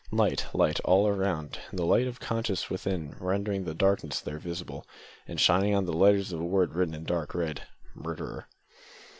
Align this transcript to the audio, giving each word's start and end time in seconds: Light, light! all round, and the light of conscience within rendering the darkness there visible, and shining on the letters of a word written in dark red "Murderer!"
Light, 0.09 0.47
light! 0.51 0.79
all 0.79 1.11
round, 1.11 1.59
and 1.69 1.77
the 1.77 1.85
light 1.85 2.07
of 2.07 2.19
conscience 2.19 2.71
within 2.71 3.15
rendering 3.19 3.65
the 3.65 3.75
darkness 3.75 4.19
there 4.19 4.39
visible, 4.39 4.83
and 5.27 5.39
shining 5.39 5.75
on 5.75 5.85
the 5.85 5.93
letters 5.93 6.31
of 6.33 6.41
a 6.41 6.43
word 6.43 6.73
written 6.73 6.95
in 6.95 7.03
dark 7.03 7.35
red 7.35 7.67
"Murderer!" 7.93 8.47